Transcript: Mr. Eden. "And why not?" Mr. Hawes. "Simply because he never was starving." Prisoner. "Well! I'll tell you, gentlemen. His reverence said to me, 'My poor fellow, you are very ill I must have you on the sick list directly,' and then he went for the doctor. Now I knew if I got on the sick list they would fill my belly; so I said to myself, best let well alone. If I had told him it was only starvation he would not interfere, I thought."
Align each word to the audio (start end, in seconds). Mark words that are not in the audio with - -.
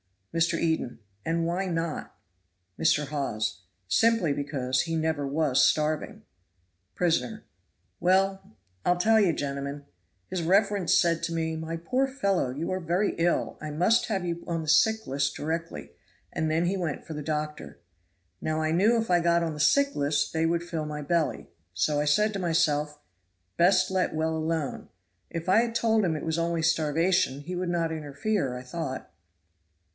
Mr. 0.33 0.57
Eden. 0.57 0.97
"And 1.25 1.45
why 1.45 1.67
not?" 1.67 2.15
Mr. 2.79 3.07
Hawes. 3.09 3.63
"Simply 3.89 4.31
because 4.33 4.83
he 4.83 4.95
never 4.95 5.27
was 5.27 5.61
starving." 5.63 6.23
Prisoner. 6.95 7.43
"Well! 7.99 8.55
I'll 8.83 8.97
tell 8.97 9.19
you, 9.19 9.31
gentlemen. 9.33 9.85
His 10.29 10.41
reverence 10.41 10.93
said 10.93 11.21
to 11.23 11.33
me, 11.33 11.55
'My 11.55 11.77
poor 11.77 12.07
fellow, 12.07 12.49
you 12.49 12.71
are 12.71 12.79
very 12.79 13.13
ill 13.19 13.57
I 13.61 13.69
must 13.69 14.05
have 14.07 14.25
you 14.25 14.43
on 14.47 14.63
the 14.63 14.69
sick 14.69 15.05
list 15.05 15.35
directly,' 15.35 15.91
and 16.31 16.49
then 16.49 16.65
he 16.65 16.77
went 16.77 17.05
for 17.05 17.13
the 17.13 17.21
doctor. 17.21 17.79
Now 18.39 18.61
I 18.61 18.71
knew 18.71 18.97
if 18.99 19.11
I 19.11 19.19
got 19.19 19.43
on 19.43 19.53
the 19.53 19.59
sick 19.59 19.95
list 19.95 20.31
they 20.33 20.47
would 20.47 20.63
fill 20.63 20.85
my 20.85 21.01
belly; 21.03 21.49
so 21.73 21.99
I 21.99 22.05
said 22.05 22.33
to 22.33 22.39
myself, 22.39 22.97
best 23.57 23.91
let 23.91 24.15
well 24.15 24.35
alone. 24.35 24.87
If 25.29 25.47
I 25.49 25.59
had 25.59 25.75
told 25.75 26.03
him 26.05 26.15
it 26.15 26.25
was 26.25 26.39
only 26.39 26.63
starvation 26.63 27.41
he 27.41 27.55
would 27.55 27.69
not 27.69 27.91
interfere, 27.91 28.57
I 28.57 28.63
thought." 28.63 29.11